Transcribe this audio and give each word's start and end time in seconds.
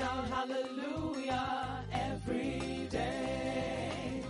shout 0.00 0.28
hallelujah 0.30 1.84
every 1.92 2.88
day. 2.90 4.22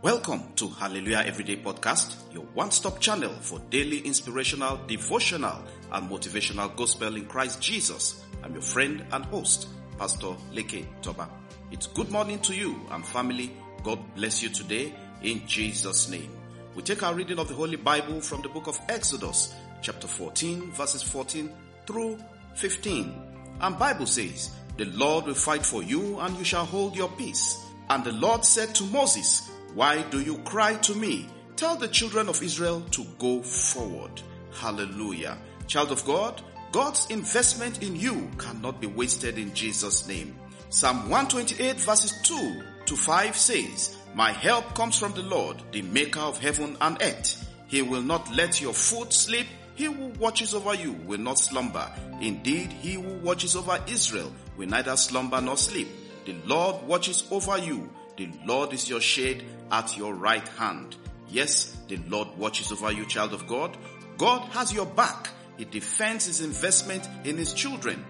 Welcome 0.00 0.52
to 0.54 0.68
Hallelujah 0.68 1.24
Everyday 1.26 1.56
Podcast, 1.56 2.14
your 2.32 2.44
one-stop 2.54 3.00
channel 3.00 3.32
for 3.40 3.58
daily 3.70 3.98
inspirational, 3.98 4.78
devotional, 4.86 5.64
and 5.90 6.08
motivational 6.08 6.74
gospel 6.76 7.16
in 7.16 7.26
Christ 7.26 7.60
Jesus. 7.60 8.22
I'm 8.44 8.52
your 8.52 8.62
friend 8.62 9.04
and 9.10 9.24
host, 9.24 9.66
Pastor 9.98 10.36
Leke 10.52 10.86
Toba. 11.02 11.28
It's 11.72 11.88
good 11.88 12.10
morning 12.10 12.38
to 12.40 12.54
you 12.54 12.80
and 12.92 13.04
family. 13.04 13.52
God 13.82 13.98
bless 14.14 14.44
you 14.44 14.50
today 14.50 14.94
in 15.22 15.44
Jesus' 15.48 16.08
name. 16.08 16.30
We 16.76 16.82
take 16.82 17.02
our 17.02 17.14
reading 17.14 17.40
of 17.40 17.48
the 17.48 17.54
Holy 17.54 17.76
Bible 17.76 18.20
from 18.20 18.42
the 18.42 18.48
book 18.48 18.68
of 18.68 18.78
Exodus, 18.88 19.52
chapter 19.82 20.06
14, 20.06 20.70
verses 20.70 21.02
14 21.02 21.50
through 21.84 22.18
15. 22.54 23.31
And 23.60 23.78
Bible 23.78 24.06
says, 24.06 24.54
The 24.76 24.86
Lord 24.86 25.26
will 25.26 25.34
fight 25.34 25.64
for 25.64 25.82
you 25.82 26.18
and 26.20 26.36
you 26.36 26.44
shall 26.44 26.64
hold 26.64 26.96
your 26.96 27.10
peace. 27.10 27.58
And 27.88 28.04
the 28.04 28.12
Lord 28.12 28.44
said 28.44 28.74
to 28.76 28.84
Moses, 28.84 29.50
Why 29.74 30.02
do 30.02 30.20
you 30.20 30.38
cry 30.38 30.74
to 30.76 30.94
me? 30.94 31.28
Tell 31.56 31.76
the 31.76 31.88
children 31.88 32.28
of 32.28 32.42
Israel 32.42 32.80
to 32.92 33.04
go 33.18 33.42
forward. 33.42 34.22
Hallelujah. 34.52 35.38
Child 35.66 35.92
of 35.92 36.04
God, 36.04 36.42
God's 36.72 37.06
investment 37.10 37.82
in 37.82 37.94
you 37.96 38.30
cannot 38.38 38.80
be 38.80 38.86
wasted 38.86 39.38
in 39.38 39.54
Jesus' 39.54 40.08
name. 40.08 40.34
Psalm 40.70 41.10
128 41.10 41.78
verses 41.80 42.20
2 42.22 42.62
to 42.86 42.96
5 42.96 43.36
says, 43.36 43.96
My 44.14 44.32
help 44.32 44.74
comes 44.74 44.98
from 44.98 45.12
the 45.12 45.22
Lord, 45.22 45.62
the 45.70 45.82
maker 45.82 46.20
of 46.20 46.38
heaven 46.38 46.76
and 46.80 46.96
earth. 47.02 47.48
He 47.68 47.82
will 47.82 48.02
not 48.02 48.34
let 48.34 48.60
your 48.60 48.72
foot 48.72 49.12
slip. 49.12 49.46
He 49.74 49.84
who 49.84 50.08
watches 50.18 50.54
over 50.54 50.74
you 50.74 50.92
will 50.92 51.20
not 51.20 51.38
slumber. 51.38 51.90
Indeed, 52.20 52.72
he 52.72 52.94
who 52.94 53.14
watches 53.18 53.56
over 53.56 53.82
Israel 53.88 54.32
will 54.56 54.68
neither 54.68 54.96
slumber 54.96 55.40
nor 55.40 55.56
sleep. 55.56 55.88
The 56.24 56.34
Lord 56.44 56.86
watches 56.86 57.24
over 57.30 57.58
you. 57.58 57.90
The 58.16 58.28
Lord 58.46 58.72
is 58.72 58.88
your 58.88 59.00
shade 59.00 59.44
at 59.70 59.96
your 59.96 60.14
right 60.14 60.46
hand. 60.48 60.96
Yes, 61.28 61.76
the 61.88 61.96
Lord 62.08 62.28
watches 62.36 62.70
over 62.70 62.92
you, 62.92 63.06
child 63.06 63.32
of 63.32 63.46
God. 63.46 63.76
God 64.18 64.42
has 64.50 64.72
your 64.72 64.86
back. 64.86 65.30
He 65.56 65.64
defends 65.64 66.26
his 66.26 66.40
investment 66.42 67.08
in 67.24 67.38
his 67.38 67.52
children. 67.54 68.04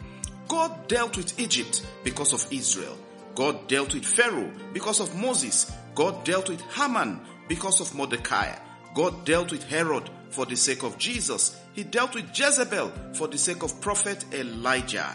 God 0.48 0.88
dealt 0.88 1.16
with 1.16 1.38
Egypt 1.38 1.86
because 2.02 2.32
of 2.32 2.52
Israel. 2.52 2.98
God 3.34 3.68
dealt 3.68 3.94
with 3.94 4.04
Pharaoh 4.04 4.50
because 4.72 5.00
of 5.00 5.14
Moses. 5.16 5.72
God 5.94 6.24
dealt 6.24 6.48
with 6.48 6.60
Haman 6.72 7.20
because 7.48 7.80
of 7.80 7.94
Mordecai. 7.94 8.54
God 8.94 9.24
dealt 9.24 9.52
with 9.52 9.64
Herod 9.64 10.10
for 10.32 10.46
the 10.46 10.56
sake 10.56 10.82
of 10.82 10.98
Jesus. 10.98 11.56
He 11.74 11.84
dealt 11.84 12.14
with 12.14 12.36
Jezebel 12.36 12.92
for 13.14 13.28
the 13.28 13.38
sake 13.38 13.62
of 13.62 13.80
prophet 13.80 14.24
Elijah. 14.32 15.14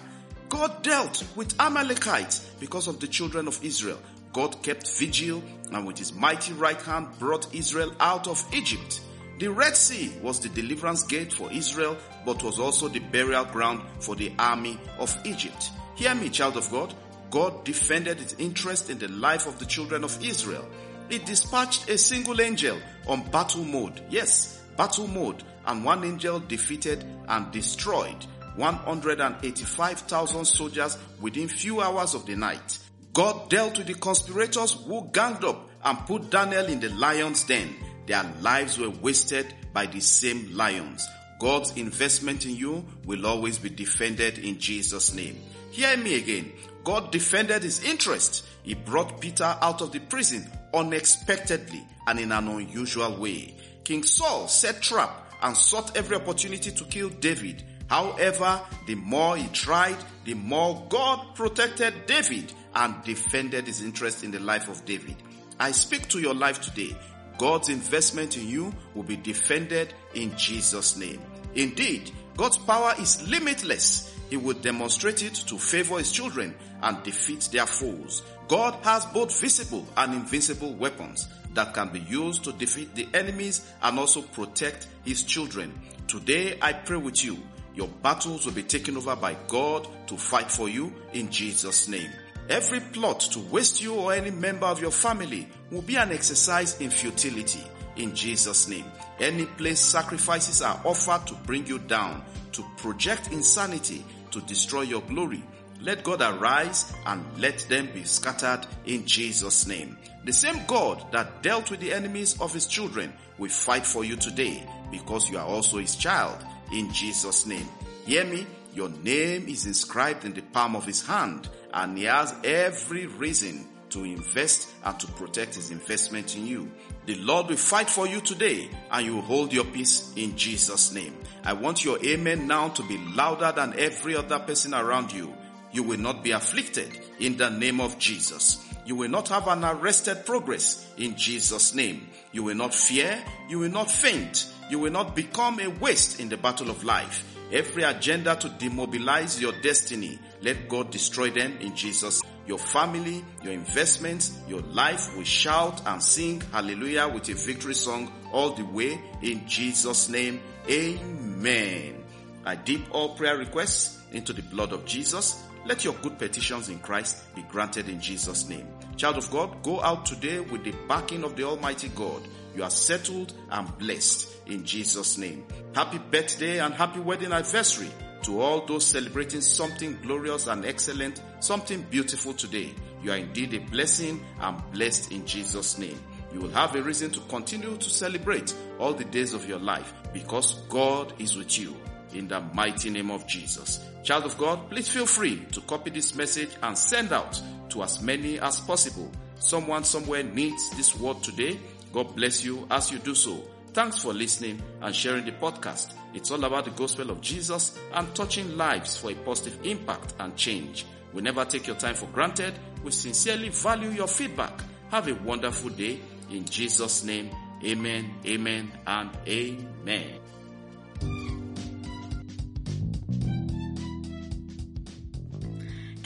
God 0.49 0.81
dealt 0.83 1.25
with 1.35 1.59
Amalekites 1.59 2.39
because 2.59 2.87
of 2.87 2.99
the 2.99 3.07
children 3.07 3.47
of 3.47 3.63
Israel. 3.63 3.99
God 4.31 4.61
kept 4.63 4.97
vigil 4.97 5.43
and 5.73 5.85
with 5.85 5.97
his 5.97 6.13
mighty 6.13 6.53
right 6.53 6.81
hand 6.81 7.07
brought 7.19 7.53
Israel 7.53 7.93
out 7.99 8.27
of 8.27 8.43
Egypt. 8.53 9.01
The 9.39 9.49
Red 9.49 9.75
Sea 9.75 10.13
was 10.21 10.39
the 10.39 10.49
deliverance 10.49 11.03
gate 11.03 11.33
for 11.33 11.51
Israel, 11.51 11.97
but 12.25 12.41
was 12.41 12.59
also 12.59 12.87
the 12.87 12.99
burial 12.99 13.45
ground 13.45 13.81
for 13.99 14.15
the 14.15 14.31
army 14.39 14.79
of 14.97 15.15
Egypt. 15.25 15.71
Hear 15.95 16.15
me, 16.15 16.29
child 16.29 16.57
of 16.57 16.69
God. 16.71 16.93
God 17.29 17.63
defended 17.65 18.21
its 18.21 18.35
interest 18.39 18.89
in 18.89 18.99
the 18.99 19.09
life 19.09 19.47
of 19.47 19.59
the 19.59 19.65
children 19.65 20.03
of 20.03 20.23
Israel. 20.23 20.67
He 21.09 21.19
dispatched 21.19 21.89
a 21.89 21.97
single 21.97 22.41
angel 22.41 22.79
on 23.07 23.29
battle 23.29 23.63
mode. 23.63 24.01
Yes, 24.09 24.56
battle 24.77 25.07
mode. 25.07 25.43
And 25.65 25.83
one 25.83 26.05
angel 26.05 26.39
defeated 26.39 27.03
and 27.27 27.51
destroyed 27.51 28.25
185,000 28.55 30.45
soldiers 30.45 30.97
within 31.19 31.47
few 31.47 31.81
hours 31.81 32.13
of 32.13 32.25
the 32.25 32.35
night. 32.35 32.79
God 33.13 33.49
dealt 33.49 33.77
with 33.77 33.87
the 33.87 33.95
conspirators 33.95 34.73
who 34.73 35.09
ganged 35.11 35.43
up 35.43 35.69
and 35.83 35.97
put 36.05 36.29
Daniel 36.29 36.65
in 36.65 36.79
the 36.79 36.89
lion's 36.89 37.43
den. 37.43 37.75
Their 38.05 38.23
lives 38.41 38.77
were 38.77 38.89
wasted 38.89 39.53
by 39.73 39.85
the 39.85 39.99
same 39.99 40.55
lions. 40.55 41.07
God's 41.39 41.75
investment 41.77 42.45
in 42.45 42.55
you 42.55 42.85
will 43.05 43.25
always 43.25 43.59
be 43.59 43.69
defended 43.69 44.39
in 44.39 44.59
Jesus' 44.59 45.13
name. 45.13 45.37
Hear 45.71 45.95
me 45.97 46.15
again. 46.15 46.51
God 46.83 47.11
defended 47.11 47.63
his 47.63 47.83
interest. 47.83 48.45
He 48.63 48.73
brought 48.73 49.19
Peter 49.21 49.57
out 49.61 49.81
of 49.81 49.91
the 49.91 49.99
prison 49.99 50.49
unexpectedly 50.73 51.83
and 52.07 52.19
in 52.19 52.31
an 52.31 52.47
unusual 52.47 53.17
way. 53.17 53.55
King 53.87 54.03
Saul 54.03 54.49
set 54.49 54.81
trap 54.81 55.31
and 55.41 55.55
sought 55.55 55.95
every 55.95 56.17
opportunity 56.17 56.71
to 56.71 56.83
kill 56.83 57.07
David. 57.07 57.63
However, 57.89 58.59
the 58.85 58.95
more 58.95 59.37
he 59.37 59.47
tried, 59.53 59.95
the 60.25 60.33
more 60.33 60.85
God 60.89 61.35
protected 61.35 62.05
David 62.05 62.51
and 62.75 63.01
defended 63.05 63.65
his 63.65 63.81
interest 63.81 64.25
in 64.25 64.31
the 64.31 64.41
life 64.41 64.67
of 64.67 64.83
David. 64.83 65.15
I 65.57 65.71
speak 65.71 66.09
to 66.09 66.19
your 66.19 66.33
life 66.33 66.59
today. 66.59 66.97
God's 67.37 67.69
investment 67.69 68.35
in 68.35 68.49
you 68.49 68.73
will 68.93 69.03
be 69.03 69.15
defended 69.15 69.93
in 70.13 70.35
Jesus' 70.35 70.97
name. 70.97 71.21
Indeed, 71.55 72.11
God's 72.35 72.57
power 72.57 72.93
is 72.99 73.25
limitless. 73.29 74.13
He 74.29 74.35
will 74.35 74.55
demonstrate 74.55 75.23
it 75.23 75.35
to 75.47 75.57
favor 75.57 75.97
his 75.97 76.11
children 76.11 76.53
and 76.83 77.01
defeat 77.03 77.47
their 77.53 77.65
foes. 77.65 78.21
God 78.49 78.73
has 78.83 79.05
both 79.05 79.39
visible 79.39 79.87
and 79.95 80.13
invisible 80.13 80.73
weapons 80.73 81.29
that 81.57 81.73
can 81.73 81.89
be 81.89 81.99
used 82.01 82.43
to 82.43 82.51
defeat 82.53 82.93
the 82.93 83.07
enemies 83.15 83.65
and 83.81 83.97
also 83.97 84.21
protect 84.21 84.85
his 85.03 85.23
children. 85.23 85.73
Today 86.07 86.57
I 86.61 86.71
pray 86.71 86.97
with 86.97 87.25
you. 87.25 87.35
Your 87.73 87.87
battles 87.87 88.45
will 88.45 88.53
be 88.53 88.61
taken 88.61 88.95
over 88.95 89.15
by 89.15 89.35
God 89.47 89.87
to 90.07 90.17
fight 90.17 90.51
for 90.51 90.69
you 90.69 90.93
in 91.13 91.31
Jesus' 91.31 91.87
name. 91.87 92.09
Every 92.47 92.79
plot 92.79 93.21
to 93.31 93.39
waste 93.39 93.81
you 93.81 93.95
or 93.95 94.13
any 94.13 94.29
member 94.29 94.67
of 94.67 94.79
your 94.79 94.91
family 94.91 95.47
will 95.71 95.81
be 95.81 95.95
an 95.95 96.11
exercise 96.11 96.79
in 96.79 96.91
futility 96.91 97.63
in 97.95 98.13
Jesus' 98.13 98.67
name. 98.67 98.85
Any 99.19 99.45
place 99.45 99.79
sacrifices 99.79 100.61
are 100.61 100.79
offered 100.85 101.25
to 101.25 101.33
bring 101.45 101.65
you 101.65 101.79
down, 101.79 102.23
to 102.51 102.63
project 102.77 103.31
insanity, 103.31 104.05
to 104.29 104.41
destroy 104.41 104.81
your 104.81 105.01
glory. 105.01 105.43
Let 105.81 106.03
God 106.03 106.21
arise 106.21 106.93
and 107.05 107.23
let 107.37 107.59
them 107.69 107.89
be 107.93 108.03
scattered 108.03 108.65
in 108.85 109.05
Jesus' 109.05 109.67
name. 109.67 109.97
The 110.25 110.33
same 110.33 110.65
God 110.65 111.03
that 111.11 111.43
dealt 111.43 111.71
with 111.71 111.79
the 111.79 111.93
enemies 111.93 112.39
of 112.41 112.53
his 112.53 112.65
children 112.65 113.13
will 113.37 113.49
fight 113.49 113.85
for 113.85 114.03
you 114.03 114.15
today 114.15 114.67
because 114.91 115.29
you 115.29 115.37
are 115.37 115.45
also 115.45 115.77
his 115.77 115.95
child 115.95 116.43
in 116.73 116.91
Jesus' 116.91 117.45
name. 117.45 117.67
Hear 118.05 118.25
me? 118.25 118.45
Your 118.73 118.89
name 118.89 119.47
is 119.47 119.65
inscribed 119.65 120.25
in 120.25 120.33
the 120.33 120.41
palm 120.41 120.75
of 120.75 120.85
his 120.85 121.05
hand 121.05 121.47
and 121.73 121.97
he 121.97 122.05
has 122.05 122.33
every 122.43 123.05
reason 123.07 123.67
to 123.89 124.03
invest 124.03 124.69
and 124.83 124.99
to 124.99 125.07
protect 125.07 125.55
his 125.55 125.71
investment 125.71 126.35
in 126.35 126.45
you. 126.45 126.71
The 127.05 127.15
Lord 127.15 127.47
will 127.47 127.57
fight 127.57 127.89
for 127.89 128.07
you 128.07 128.19
today 128.19 128.69
and 128.91 129.05
you 129.05 129.15
will 129.15 129.21
hold 129.21 129.53
your 129.53 129.65
peace 129.65 130.11
in 130.15 130.35
Jesus 130.35 130.91
name. 130.91 131.15
I 131.43 131.53
want 131.53 131.85
your 131.85 132.03
amen 132.03 132.47
now 132.47 132.69
to 132.69 132.83
be 132.83 132.97
louder 133.15 133.53
than 133.55 133.79
every 133.79 134.15
other 134.15 134.39
person 134.39 134.73
around 134.73 135.13
you. 135.13 135.33
You 135.71 135.83
will 135.83 135.99
not 135.99 136.23
be 136.23 136.31
afflicted 136.31 136.99
in 137.19 137.37
the 137.37 137.49
name 137.49 137.81
of 137.81 137.99
Jesus. 137.99 138.63
You 138.85 138.95
will 138.95 139.09
not 139.09 139.29
have 139.29 139.47
an 139.47 139.65
arrested 139.65 140.25
progress 140.25 140.89
in 140.97 141.15
Jesus 141.15 141.75
name. 141.75 142.07
You 142.31 142.43
will 142.43 142.55
not 142.55 142.73
fear. 142.73 143.21
You 143.49 143.59
will 143.59 143.71
not 143.71 143.91
faint. 143.91 144.51
You 144.69 144.79
will 144.79 144.91
not 144.91 145.15
become 145.15 145.59
a 145.59 145.67
waste 145.67 146.19
in 146.19 146.29
the 146.29 146.37
battle 146.37 146.69
of 146.69 146.83
life. 146.83 147.23
Every 147.51 147.83
agenda 147.83 148.35
to 148.35 148.49
demobilize 148.49 149.41
your 149.41 149.53
destiny, 149.61 150.19
let 150.41 150.67
God 150.67 150.91
destroy 150.91 151.29
them 151.29 151.57
in 151.59 151.75
Jesus. 151.75 152.21
Your 152.45 152.57
family, 152.57 153.23
your 153.41 153.53
investments, 153.53 154.37
your 154.47 154.61
life 154.61 155.15
will 155.15 155.23
shout 155.23 155.81
and 155.85 156.03
sing 156.03 156.41
hallelujah 156.51 157.07
with 157.07 157.29
a 157.29 157.33
victory 157.33 157.73
song 157.73 158.11
all 158.33 158.51
the 158.51 158.65
way 158.65 158.99
in 159.21 159.47
Jesus 159.47 160.09
name. 160.09 160.41
Amen. 160.69 162.03
I 162.45 162.55
dip 162.55 162.81
all 162.91 163.15
prayer 163.15 163.37
requests 163.37 163.97
into 164.11 164.33
the 164.33 164.41
blood 164.41 164.73
of 164.73 164.85
Jesus. 164.85 165.41
Let 165.67 165.83
your 165.83 165.95
good 165.95 166.17
petitions 166.17 166.69
in 166.69 166.79
Christ 166.79 167.35
be 167.35 167.41
granted 167.41 167.89
in 167.89 167.99
Jesus 167.99 168.47
name. 168.47 168.65
Child 168.95 169.17
of 169.17 169.29
God, 169.29 169.63
go 169.63 169.81
out 169.81 170.05
today 170.05 170.39
with 170.39 170.63
the 170.63 170.73
backing 170.87 171.25
of 171.25 171.35
the 171.35 171.43
Almighty 171.43 171.89
God. 171.89 172.21
You 172.55 172.63
are 172.63 172.69
settled 172.69 173.33
and 173.49 173.77
blessed 173.77 174.29
in 174.45 174.63
Jesus 174.63 175.17
name. 175.17 175.45
Happy 175.75 175.97
birthday 175.97 176.59
and 176.59 176.73
happy 176.73 177.01
wedding 177.01 177.33
anniversary 177.33 177.89
to 178.21 178.39
all 178.39 178.65
those 178.65 178.85
celebrating 178.85 179.41
something 179.41 179.97
glorious 180.01 180.47
and 180.47 180.65
excellent, 180.65 181.21
something 181.41 181.81
beautiful 181.89 182.33
today. 182.33 182.73
You 183.03 183.11
are 183.11 183.17
indeed 183.17 183.53
a 183.53 183.59
blessing 183.59 184.23
and 184.39 184.71
blessed 184.71 185.11
in 185.11 185.25
Jesus 185.25 185.77
name. 185.77 185.99
You 186.33 186.39
will 186.39 186.51
have 186.51 186.77
a 186.77 186.81
reason 186.81 187.11
to 187.11 187.19
continue 187.27 187.75
to 187.75 187.89
celebrate 187.89 188.55
all 188.79 188.93
the 188.93 189.03
days 189.03 189.33
of 189.33 189.45
your 189.49 189.59
life 189.59 189.93
because 190.13 190.53
God 190.69 191.11
is 191.19 191.35
with 191.35 191.59
you 191.59 191.75
in 192.17 192.27
the 192.27 192.41
mighty 192.41 192.89
name 192.89 193.11
of 193.11 193.27
Jesus. 193.27 193.83
Child 194.03 194.25
of 194.25 194.37
God, 194.37 194.69
please 194.69 194.89
feel 194.89 195.05
free 195.05 195.45
to 195.51 195.61
copy 195.61 195.89
this 195.89 196.15
message 196.15 196.49
and 196.63 196.77
send 196.77 197.11
out 197.11 197.41
to 197.69 197.83
as 197.83 198.01
many 198.01 198.39
as 198.39 198.59
possible. 198.61 199.11
Someone 199.39 199.83
somewhere 199.83 200.23
needs 200.23 200.69
this 200.71 200.97
word 200.99 201.21
today. 201.21 201.59
God 201.93 202.15
bless 202.15 202.43
you 202.43 202.65
as 202.71 202.91
you 202.91 202.99
do 202.99 203.13
so. 203.15 203.43
Thanks 203.73 204.01
for 204.01 204.13
listening 204.13 204.61
and 204.81 204.95
sharing 204.95 205.25
the 205.25 205.31
podcast. 205.33 205.93
It's 206.13 206.31
all 206.31 206.43
about 206.43 206.65
the 206.65 206.71
gospel 206.71 207.11
of 207.11 207.21
Jesus 207.21 207.77
and 207.93 208.13
touching 208.15 208.57
lives 208.57 208.97
for 208.97 209.11
a 209.11 209.15
positive 209.15 209.59
impact 209.63 210.13
and 210.19 210.35
change. 210.35 210.85
We 211.13 211.21
never 211.21 211.45
take 211.45 211.67
your 211.67 211.75
time 211.75 211.95
for 211.95 212.07
granted. 212.07 212.53
We 212.83 212.91
sincerely 212.91 213.49
value 213.49 213.89
your 213.89 214.07
feedback. 214.07 214.61
Have 214.89 215.07
a 215.07 215.13
wonderful 215.15 215.69
day. 215.69 215.99
In 216.31 216.45
Jesus' 216.45 217.03
name, 217.03 217.29
amen, 217.63 218.15
amen, 218.25 218.71
and 218.85 219.09
amen. 219.27 220.16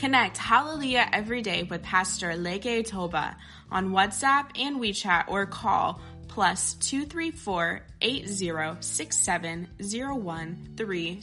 Connect 0.01 0.35
Hallelujah 0.35 1.07
every 1.13 1.43
day 1.43 1.61
with 1.61 1.83
Pastor 1.83 2.31
Leke 2.31 2.83
Toba 2.87 3.37
on 3.71 3.91
WhatsApp 3.91 4.59
and 4.59 4.77
WeChat 4.77 5.25
or 5.27 5.45
call 5.45 6.01
plus 6.27 6.73
234 6.73 7.81
8067 8.01 9.67
013 9.79 11.21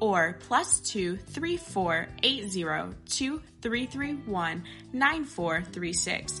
or 0.00 0.36
plus 0.40 0.80
234 0.80 2.08
802331 2.24 4.64
9436. 4.92 6.40